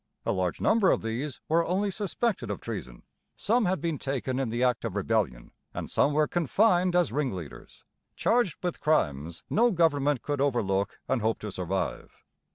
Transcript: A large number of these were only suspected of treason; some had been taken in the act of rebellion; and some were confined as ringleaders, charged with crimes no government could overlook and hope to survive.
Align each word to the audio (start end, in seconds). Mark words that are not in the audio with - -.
A 0.25 0.31
large 0.31 0.59
number 0.59 0.89
of 0.89 1.03
these 1.03 1.41
were 1.47 1.63
only 1.63 1.91
suspected 1.91 2.49
of 2.49 2.59
treason; 2.59 3.03
some 3.37 3.65
had 3.65 3.79
been 3.79 3.99
taken 3.99 4.39
in 4.39 4.49
the 4.49 4.63
act 4.63 4.83
of 4.83 4.95
rebellion; 4.95 5.51
and 5.75 5.91
some 5.91 6.11
were 6.11 6.27
confined 6.27 6.95
as 6.95 7.11
ringleaders, 7.11 7.83
charged 8.15 8.55
with 8.63 8.79
crimes 8.81 9.43
no 9.47 9.69
government 9.69 10.23
could 10.23 10.41
overlook 10.41 10.99
and 11.07 11.21
hope 11.21 11.37
to 11.41 11.51
survive. 11.51 12.23